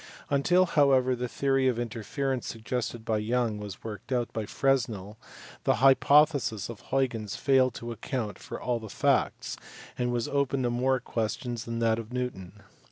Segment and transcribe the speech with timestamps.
[0.31, 5.15] Until however the theory of interference suggested by Young, was worked out by Fresnel,
[5.63, 9.57] the hypothesis of Huygens failed to account for all the facts
[9.99, 12.63] and was open to more objections than that of Newton.